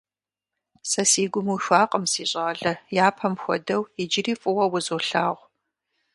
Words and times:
Сэ 0.89 1.03
си 1.11 1.23
гум 1.31 1.47
уихуакъым, 1.53 2.03
си 2.11 2.23
щӀалэ, 2.29 2.73
япэм 3.07 3.33
хуэдэу, 3.41 3.83
иджыри 4.01 4.33
фӀыуэ 4.41 4.65
узолъагъу. 4.75 5.41